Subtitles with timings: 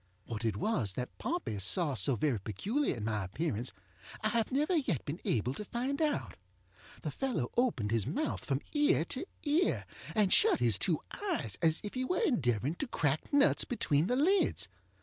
[0.25, 3.71] What it was that Pompey saw so very peculiar in my appearance
[4.21, 6.37] I have never yet been able to find out.
[7.03, 9.85] The fellow opened his mouth from ear to ear,
[10.15, 11.01] and shut his two
[11.33, 14.67] eyes as if he were endeavoring to crack nuts between the lids.